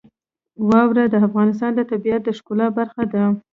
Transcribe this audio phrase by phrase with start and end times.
[0.69, 3.23] واوره د افغانستان د طبیعت د ښکلا برخه ده.